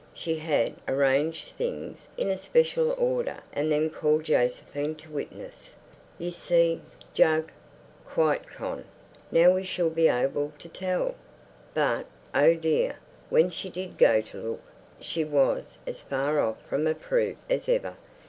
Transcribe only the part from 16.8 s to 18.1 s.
a proof as ever!